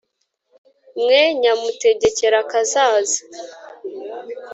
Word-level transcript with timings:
mwene 1.01 1.29
Nyamutegerakazaza 1.41 3.19